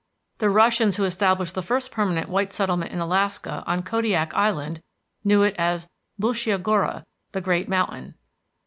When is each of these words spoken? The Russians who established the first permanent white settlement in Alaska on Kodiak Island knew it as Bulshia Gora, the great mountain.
The 0.39 0.49
Russians 0.49 0.95
who 0.95 1.03
established 1.03 1.53
the 1.53 1.61
first 1.61 1.91
permanent 1.91 2.27
white 2.27 2.51
settlement 2.51 2.91
in 2.91 2.97
Alaska 2.97 3.63
on 3.67 3.83
Kodiak 3.83 4.33
Island 4.33 4.81
knew 5.23 5.43
it 5.43 5.53
as 5.59 5.87
Bulshia 6.19 6.57
Gora, 6.57 7.05
the 7.33 7.39
great 7.41 7.69
mountain. 7.69 8.15